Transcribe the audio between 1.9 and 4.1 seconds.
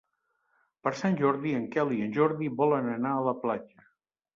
i en Jordi volen anar a la platja.